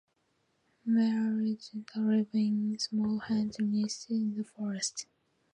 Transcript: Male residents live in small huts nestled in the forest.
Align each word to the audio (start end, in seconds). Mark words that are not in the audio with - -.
Male 0.83 1.37
residents 1.37 1.95
live 1.95 2.29
in 2.33 2.75
small 2.79 3.19
huts 3.19 3.59
nestled 3.59 4.19
in 4.19 4.33
the 4.35 4.43
forest. 4.43 5.05